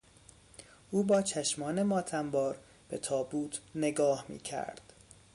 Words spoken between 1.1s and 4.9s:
چشمان ماتم بار به تابوت نگاه میکرد.